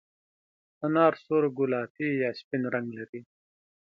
[0.85, 3.21] انار سور، ګلابي یا سپین رنګ لري.